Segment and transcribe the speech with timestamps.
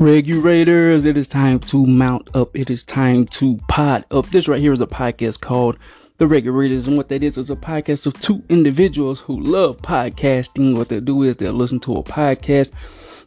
[0.00, 2.56] ReguRaters, it is time to mount up.
[2.56, 4.26] It is time to pod up.
[4.28, 5.76] This right here is a podcast called
[6.16, 6.86] The ReguRaters.
[6.86, 10.74] And what that is is a podcast of two individuals who love podcasting.
[10.74, 12.70] What they'll do is they'll listen to a podcast.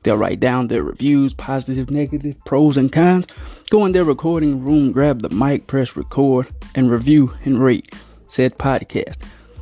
[0.02, 3.28] They'll write down their reviews, positive, negative, pros, and cons.
[3.70, 7.94] Go in their recording room, grab the mic, press record, and review and rate
[8.30, 9.18] said podcast.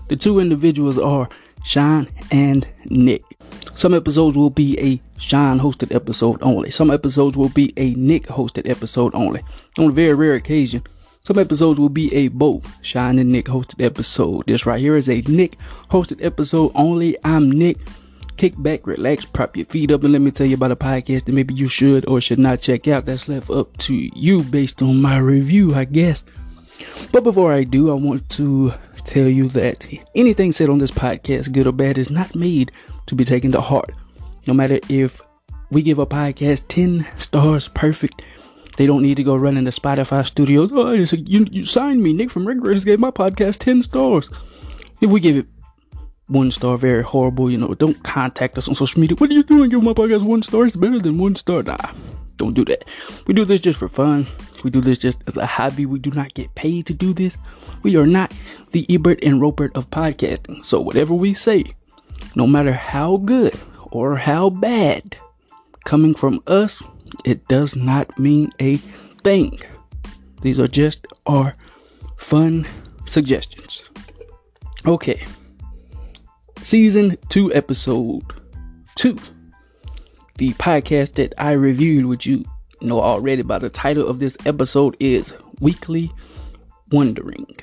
[0.07, 1.27] The two individuals are
[1.65, 3.23] Sean and Nick.
[3.75, 6.71] Some episodes will be a Sean hosted episode only.
[6.71, 9.41] Some episodes will be a Nick hosted episode only.
[9.77, 10.83] On a very rare occasion,
[11.23, 14.47] some episodes will be a both Sean and Nick hosted episode.
[14.47, 15.57] This right here is a Nick
[15.91, 17.15] hosted episode only.
[17.23, 17.77] I'm Nick.
[18.35, 21.25] Kick back, relax, prop your feet up, and let me tell you about a podcast
[21.25, 23.05] that maybe you should or should not check out.
[23.05, 26.23] That's left up to you based on my review, I guess.
[27.11, 28.73] But before I do, I want to
[29.05, 32.71] tell you that anything said on this podcast, good or bad, is not made
[33.05, 33.91] to be taken to heart.
[34.47, 35.21] No matter if
[35.69, 38.23] we give a podcast 10 stars perfect,
[38.77, 40.71] they don't need to go run into Spotify studios.
[40.73, 42.13] Oh, you, you signed me.
[42.13, 44.29] Nick from ReguRaters gave my podcast 10 stars.
[45.01, 45.47] If we give it
[46.27, 49.15] one star, very horrible, you know, don't contact us on social media.
[49.17, 49.69] What are you doing?
[49.69, 50.65] Give my podcast one star.
[50.65, 51.63] It's better than one star.
[51.63, 51.77] Nah,
[52.37, 52.85] don't do that.
[53.27, 54.27] We do this just for fun.
[54.63, 55.85] We do this just as a hobby.
[55.85, 57.35] We do not get paid to do this.
[57.83, 58.33] We are not
[58.71, 60.63] the Ebert and Robert of podcasting.
[60.63, 61.65] So whatever we say,
[62.35, 63.59] no matter how good
[63.91, 65.17] or how bad,
[65.85, 66.81] coming from us,
[67.25, 68.77] it does not mean a
[69.23, 69.59] thing.
[70.41, 71.55] These are just our
[72.17, 72.65] fun
[73.05, 73.83] suggestions.
[74.85, 75.23] Okay.
[76.61, 78.23] Season 2, episode
[78.95, 79.17] 2.
[80.37, 82.45] The podcast that I reviewed, which you
[82.81, 86.11] know already by the title of this episode, is Weekly
[86.91, 87.55] Wondering.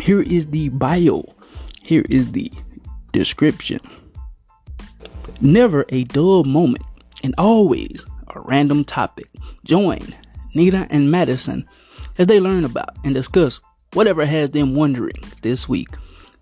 [0.00, 1.24] Here is the bio.
[1.82, 2.50] Here is the
[3.12, 3.80] description.
[5.40, 6.84] Never a dull moment,
[7.22, 9.28] and always a random topic.
[9.64, 10.14] Join
[10.52, 11.68] Nita and Madison
[12.18, 13.60] as they learn about and discuss
[13.92, 15.88] whatever has them wondering this week.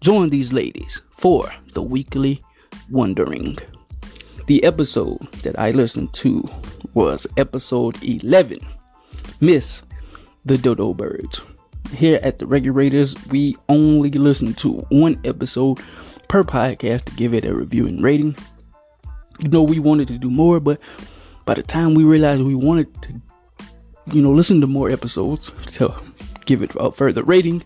[0.01, 2.41] Join these ladies for the weekly
[2.91, 3.59] wondering.
[4.47, 6.49] The episode that I listened to
[6.95, 8.61] was episode 11
[9.41, 9.83] Miss
[10.47, 11.43] the Dodo Birds.
[11.93, 15.81] Here at the ReguRaters, we only listen to one episode
[16.29, 18.37] per podcast to give it a review and rating.
[19.41, 20.81] You know, we wanted to do more, but
[21.45, 23.21] by the time we realized we wanted to,
[24.13, 25.95] you know, listen to more episodes to
[26.45, 27.63] give it a further rating,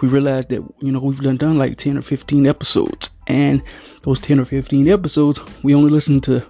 [0.00, 3.10] we realized that, you know, we've done, done like 10 or 15 episodes.
[3.26, 3.62] And
[4.02, 6.42] those 10 or 15 episodes, we only listened to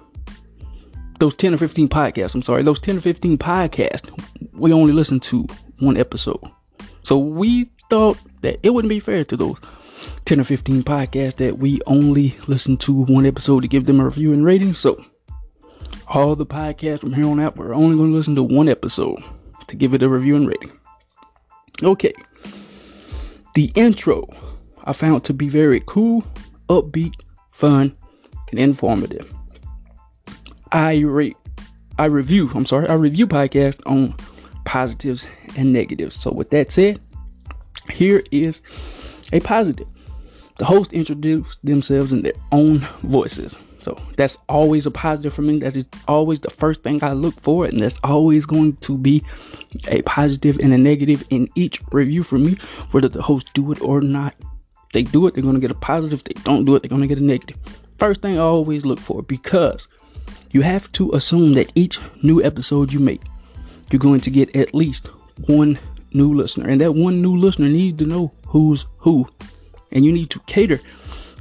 [1.19, 2.35] those 10 or 15 podcasts.
[2.35, 4.11] I'm sorry, those 10 or 15 podcasts,
[4.53, 5.47] we only listened to
[5.79, 6.41] one episode.
[7.03, 9.59] So we thought that it wouldn't be fair to those
[10.25, 14.05] 10 or 15 podcasts that we only listen to one episode to give them a
[14.05, 14.75] review and rating.
[14.75, 15.05] So
[16.09, 19.19] all the podcasts from here on out, we're only going to listen to one episode
[19.67, 20.73] to give it a review and rating.
[21.83, 22.13] Okay.
[23.55, 24.27] The intro
[24.85, 26.25] I found to be very cool,
[26.69, 27.15] upbeat,
[27.53, 27.97] fun,
[28.51, 29.33] and informative.
[30.73, 31.37] I rate,
[31.99, 34.15] I review, I'm sorry, I review podcasts on
[34.65, 36.15] positives and negatives.
[36.15, 37.01] So with that said,
[37.91, 38.63] here is
[39.33, 39.87] a positive.
[40.59, 43.57] The host introduced themselves in their own voices.
[43.79, 45.59] So that's always a positive for me.
[45.61, 49.23] That is always the first thing I look for, and that's always going to be
[49.89, 52.57] a positive and a negative in each review for me,
[52.91, 54.35] whether the host do it or not.
[54.93, 56.23] they do it, they're gonna get a positive.
[56.25, 57.57] they don't do it, they're gonna get a negative.
[57.99, 59.87] First thing I always look for because
[60.51, 63.23] you have to assume that each new episode you make,
[63.91, 65.07] you're going to get at least
[65.47, 65.79] one
[66.13, 69.27] new listener, and that one new listener needs to know who's who,
[69.93, 70.81] and you need to cater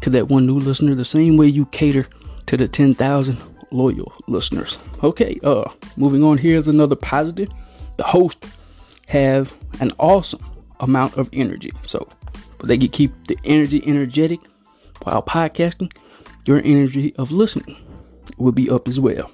[0.01, 2.07] to that one new listener the same way you cater
[2.45, 3.37] to the 10,000
[3.71, 4.77] loyal listeners.
[5.03, 6.37] Okay, uh, moving on.
[6.37, 7.49] Here's another positive.
[7.97, 8.45] The host
[9.07, 10.43] have an awesome
[10.79, 11.71] amount of energy.
[11.85, 12.07] So,
[12.57, 14.39] but they can keep the energy energetic
[15.03, 15.91] while podcasting.
[16.45, 17.75] Your energy of listening
[18.37, 19.29] will be up as well.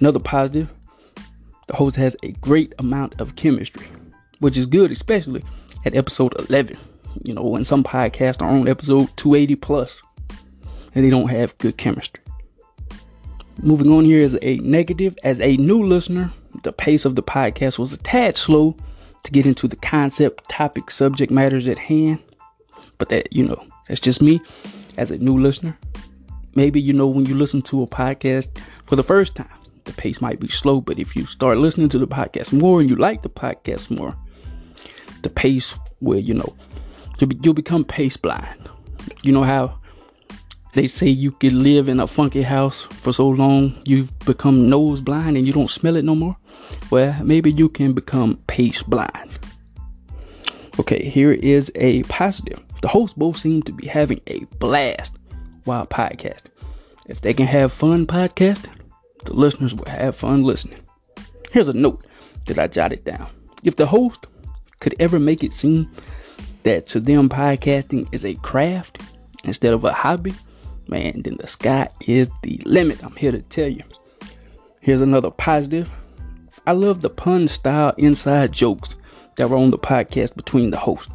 [0.00, 0.72] Another positive.
[1.66, 3.86] The host has a great amount of chemistry,
[4.40, 5.44] which is good, especially
[5.84, 6.76] at episode 11.
[7.24, 10.02] You know, when some podcasts are on episode 280 plus
[10.94, 12.22] and they don't have good chemistry.
[13.62, 15.16] Moving on here is a negative.
[15.24, 16.32] As a new listener,
[16.62, 18.76] the pace of the podcast was a tad slow
[19.24, 22.22] to get into the concept, topic, subject matters at hand.
[22.98, 24.40] But that, you know, that's just me
[24.96, 25.76] as a new listener.
[26.54, 28.48] Maybe, you know, when you listen to a podcast
[28.86, 29.48] for the first time,
[29.84, 30.80] the pace might be slow.
[30.80, 34.16] But if you start listening to the podcast more and you like the podcast more,
[35.22, 36.56] the pace where you know,
[37.18, 38.68] you'll, be, you'll become pace blind.
[39.22, 39.78] You know how
[40.74, 45.00] They say you could live in a funky house for so long you've become nose
[45.00, 46.36] blind and you don't smell it no more.
[46.90, 49.38] Well, maybe you can become pace blind.
[50.78, 52.62] Okay, here is a positive.
[52.82, 55.16] The hosts both seem to be having a blast
[55.64, 56.52] while podcasting.
[57.06, 58.70] If they can have fun podcasting,
[59.24, 60.80] the listeners will have fun listening.
[61.50, 62.04] Here's a note
[62.46, 63.28] that I jotted down.
[63.64, 64.26] If the host
[64.80, 65.90] could ever make it seem
[66.62, 69.00] that to them podcasting is a craft
[69.44, 70.34] instead of a hobby,
[70.88, 73.02] man, then the sky is the limit.
[73.04, 73.82] I'm here to tell you.
[74.80, 75.90] Here's another positive.
[76.66, 78.94] I love the pun style inside jokes
[79.36, 81.12] that were on the podcast between the hosts.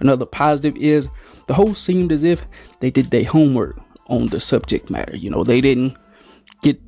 [0.00, 1.08] Another positive is
[1.46, 2.44] the hosts seemed as if
[2.80, 5.16] they did their homework on the subject matter.
[5.16, 5.96] You know, they didn't
[6.62, 6.80] get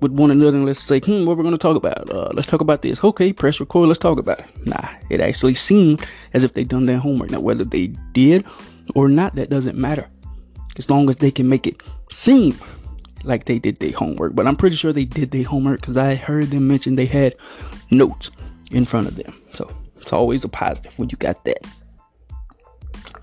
[0.00, 2.10] with one another and let's say, hmm, what we're going to talk about.
[2.10, 3.02] Uh, let's talk about this.
[3.02, 3.88] Okay, press record.
[3.88, 4.66] Let's talk about it.
[4.66, 6.04] Nah, it actually seemed
[6.34, 7.30] as if they done their homework.
[7.30, 8.44] Now, whether they did
[8.94, 10.08] or not, that doesn't matter.
[10.76, 12.56] As long as they can make it seem
[13.24, 14.34] like they did their homework.
[14.34, 17.34] But I'm pretty sure they did their homework because I heard them mention they had
[17.90, 18.30] notes
[18.70, 19.34] in front of them.
[19.52, 19.68] So
[20.00, 21.66] it's always a positive when you got that.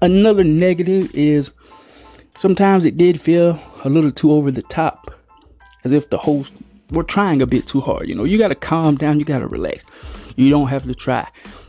[0.01, 1.51] Another negative is
[2.37, 5.11] sometimes it did feel a little too over the top
[5.85, 6.51] as if the host
[6.91, 8.09] were trying a bit too hard.
[8.09, 9.85] You know, you got to calm down, you got to relax.
[10.35, 11.27] You don't have to try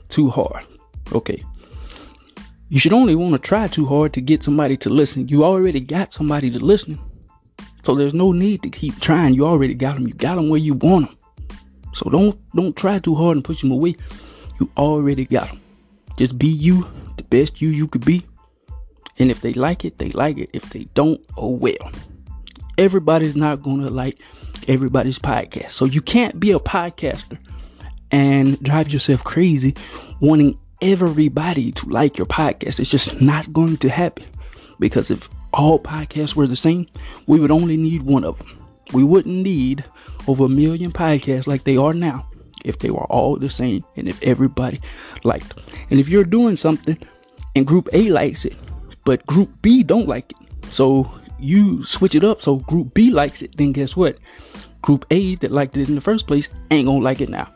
[0.08, 0.64] too hard.
[1.12, 1.44] Okay.
[2.68, 5.28] You should only want to try too hard to get somebody to listen.
[5.28, 6.98] You already got somebody to listen.
[7.84, 9.34] So there's no need to keep trying.
[9.34, 10.08] You already got them.
[10.08, 11.16] You got them where you want them.
[11.92, 13.94] So don't don't try too hard and push them away.
[14.58, 15.60] You already got them.
[16.16, 18.26] Just be you, the best you you could be.
[19.18, 20.50] And if they like it, they like it.
[20.52, 21.92] If they don't, oh well
[22.78, 24.18] everybody's not to like
[24.68, 25.70] everybody's podcast.
[25.70, 27.38] So you can't be a podcaster
[28.10, 29.74] and drive yourself crazy
[30.20, 32.80] wanting everybody to like your podcast.
[32.80, 34.26] It's just not going to happen.
[34.78, 36.86] Because if all podcasts were the same,
[37.26, 38.64] we would only need one of them.
[38.92, 39.84] We wouldn't need
[40.28, 42.28] over a million podcasts like they are now
[42.64, 44.80] if they were all the same and if everybody
[45.24, 45.64] liked them.
[45.90, 46.98] And if you're doing something
[47.54, 48.56] and group A likes it,
[49.04, 50.64] but group B don't like it.
[50.72, 54.18] So you switch it up so group B likes it, then guess what?
[54.82, 57.52] Group A that liked it in the first place ain't gonna like it now.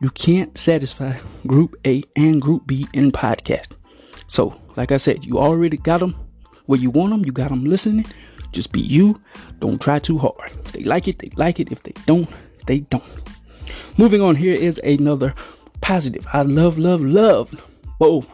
[0.00, 3.76] You can't satisfy group A and group B in podcast.
[4.26, 6.16] So, like I said, you already got them
[6.66, 8.06] where you want them, you got them listening.
[8.52, 9.20] Just be you.
[9.60, 10.52] Don't try too hard.
[10.64, 11.72] If they like it, they like it.
[11.72, 12.28] If they don't,
[12.66, 13.04] they don't.
[13.96, 15.34] Moving on, here is another
[15.80, 16.26] positive.
[16.32, 17.54] I love, love, love
[17.98, 18.28] both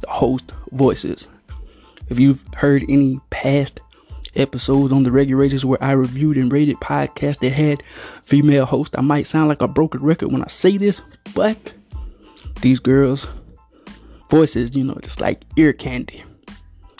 [0.00, 1.28] the host voices.
[2.08, 3.80] If you've heard any past
[4.36, 7.82] episodes on the ReguRaters where I reviewed and rated podcasts that had
[8.24, 8.96] female hosts.
[8.96, 11.00] I might sound like a broken record when I say this,
[11.34, 11.72] but
[12.60, 13.28] these girls'
[14.30, 16.24] voices, you know, it's like ear candy.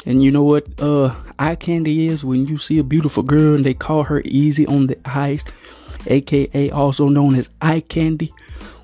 [0.04, 3.64] And you know what uh eye candy is when you see a beautiful girl and
[3.64, 5.44] they call her easy on the eyes,
[6.06, 8.32] aka also known as eye candy.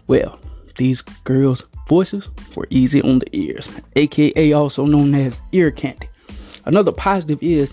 [0.08, 0.38] Well,
[0.76, 6.08] these girls' voices were easy on the ears, aka also known as ear candy.
[6.64, 7.72] Another positive is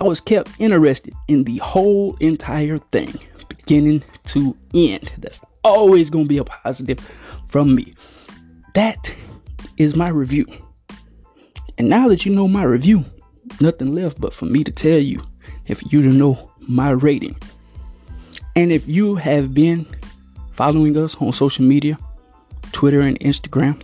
[0.00, 3.18] I was kept interested in the whole entire thing,
[3.48, 5.12] beginning to end.
[5.18, 7.00] That's always going to be a positive
[7.48, 7.94] from me.
[8.74, 9.12] That
[9.76, 10.46] is my review.
[11.78, 13.04] And now that you know my review,
[13.60, 15.22] nothing left but for me to tell you
[15.66, 17.36] if you to know my rating.
[18.54, 19.86] And if you have been
[20.52, 21.98] following us on social media,
[22.72, 23.82] Twitter and Instagram,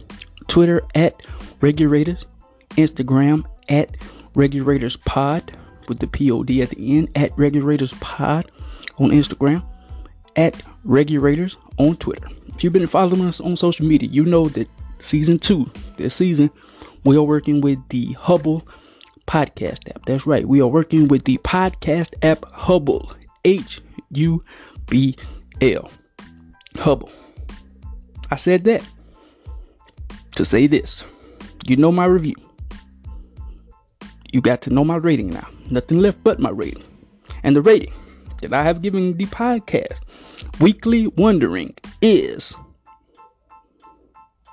[0.49, 1.19] Twitter at
[1.61, 2.25] ReguRaters,
[2.71, 3.97] Instagram at
[4.35, 5.57] ReguRaters Pod,
[5.89, 8.51] with the POD at the end at ReguRaters Pod
[8.99, 9.65] on Instagram,
[10.37, 10.55] at
[10.87, 12.29] ReguRaters on Twitter.
[12.49, 16.51] If you've been following us on social media, you know that season two, this season,
[17.05, 18.67] we are working with the Hubbl
[19.27, 20.05] podcast app.
[20.07, 23.15] That's right, we are working with the podcast app Hubbl,
[23.45, 23.81] H
[24.13, 24.43] U
[24.87, 25.17] B
[25.61, 25.91] L.
[26.75, 27.11] Hubbl.
[28.31, 28.83] I said that
[30.37, 31.05] to say this.
[31.67, 32.35] You know my review.
[34.33, 36.85] You got to know my rating now nothing left but my rating.
[37.43, 37.93] And the rating
[38.43, 39.99] that I have given the podcast,
[40.61, 42.55] Weekly Wondering, is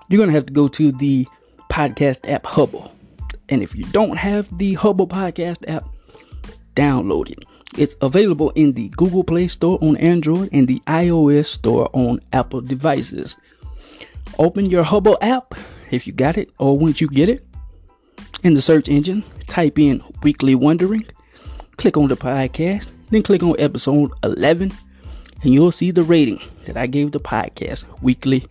[0.09, 1.27] you're going to have to go to the
[1.69, 2.91] podcast app Hubbl.
[3.49, 5.87] And if you don't have the Hubbl podcast app,
[6.75, 7.43] download it.
[7.77, 12.61] It's available in the Google Play Store on Android and the iOS Store on Apple
[12.61, 13.37] devices.
[14.37, 15.55] Open your Hubbl app
[15.91, 17.45] if you got it or once you get it
[18.43, 21.05] in the search engine type in Weekly Wondering,
[21.77, 24.71] click on the podcast, then click on episode 11,
[25.43, 28.45] and you'll see the rating that I gave the podcast, Weekly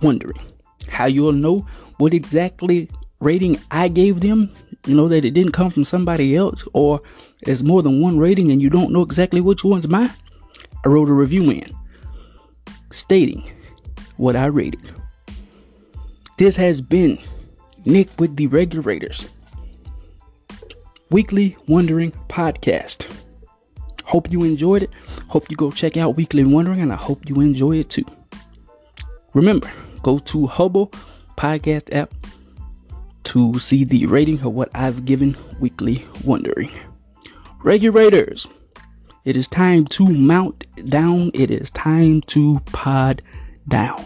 [0.00, 0.40] Wondering.
[0.88, 1.66] How you'll know
[1.98, 4.50] what exactly rating I gave them,
[4.86, 7.00] you know, that it didn't come from somebody else or
[7.44, 10.10] there's more than one rating and you don't know exactly which one's mine,
[10.84, 11.72] I wrote a review in
[12.90, 13.50] stating
[14.16, 14.92] what I rated.
[16.36, 17.18] This has been
[17.84, 19.28] Nick with the ReguRaters
[21.10, 23.06] Weekly Wondering Podcast.
[24.04, 24.90] Hope you enjoyed it.
[25.28, 28.04] Hope you go check out Weekly Wondering and I hope you enjoy it too.
[29.34, 29.70] Remember,
[30.02, 30.92] go to Hubbl
[31.36, 32.12] Podcast app
[33.24, 36.70] to see the rating of what I've given Weekly Wondering.
[37.62, 38.46] ReguRaters,
[39.24, 41.30] it is time to mount down.
[41.34, 43.22] It is time to pod
[43.68, 44.04] down.